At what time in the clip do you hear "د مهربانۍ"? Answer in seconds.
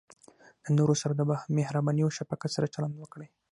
1.15-2.01